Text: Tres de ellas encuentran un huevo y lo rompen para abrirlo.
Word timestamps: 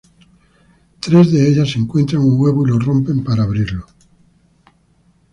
Tres 0.99 1.31
de 1.31 1.47
ellas 1.47 1.75
encuentran 1.75 2.23
un 2.23 2.41
huevo 2.41 2.65
y 2.65 2.71
lo 2.71 2.79
rompen 2.79 3.23
para 3.23 3.43
abrirlo. 3.43 3.85